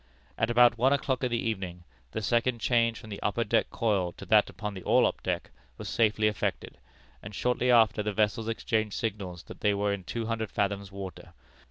"At 0.35 0.49
about 0.49 0.79
one 0.79 0.93
o'clock 0.93 1.23
in 1.23 1.29
the 1.29 1.37
evening, 1.37 1.83
the 2.09 2.23
second 2.23 2.57
change 2.57 2.97
from 2.97 3.11
the 3.11 3.21
upper 3.21 3.43
deck 3.43 3.69
coil 3.69 4.13
to 4.13 4.25
that 4.25 4.49
upon 4.49 4.73
the 4.73 4.81
orlop 4.81 5.21
deck 5.21 5.51
was 5.77 5.87
safely 5.87 6.25
effected, 6.27 6.79
and 7.21 7.35
shortly 7.35 7.69
after 7.69 8.01
the 8.01 8.11
vessels 8.11 8.47
exchanged 8.47 8.95
signals 8.95 9.43
that 9.43 9.59
they 9.61 9.75
were 9.75 9.93
in 9.93 10.03
two 10.03 10.25
hundred 10.25 10.49
fathoms 10.49 10.91
water. 10.91 11.33